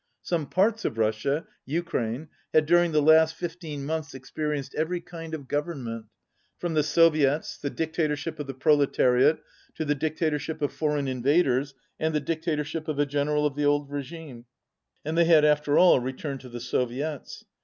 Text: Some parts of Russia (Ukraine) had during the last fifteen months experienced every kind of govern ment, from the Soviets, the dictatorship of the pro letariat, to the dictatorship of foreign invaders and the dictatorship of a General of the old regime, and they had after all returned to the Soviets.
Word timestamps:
Some 0.23 0.47
parts 0.49 0.83
of 0.83 0.97
Russia 0.97 1.45
(Ukraine) 1.63 2.29
had 2.55 2.65
during 2.65 2.91
the 2.91 3.03
last 3.03 3.35
fifteen 3.35 3.85
months 3.85 4.15
experienced 4.15 4.73
every 4.73 4.99
kind 4.99 5.35
of 5.35 5.47
govern 5.47 5.83
ment, 5.83 6.05
from 6.57 6.73
the 6.73 6.81
Soviets, 6.81 7.55
the 7.59 7.69
dictatorship 7.69 8.39
of 8.39 8.47
the 8.47 8.55
pro 8.55 8.75
letariat, 8.75 9.37
to 9.75 9.85
the 9.85 9.93
dictatorship 9.93 10.59
of 10.63 10.73
foreign 10.73 11.07
invaders 11.07 11.75
and 11.99 12.15
the 12.15 12.19
dictatorship 12.19 12.87
of 12.87 12.97
a 12.97 13.05
General 13.05 13.45
of 13.45 13.55
the 13.55 13.65
old 13.65 13.91
regime, 13.91 14.45
and 15.05 15.15
they 15.15 15.25
had 15.25 15.45
after 15.45 15.77
all 15.77 15.99
returned 15.99 16.39
to 16.39 16.49
the 16.49 16.59
Soviets. 16.61 17.45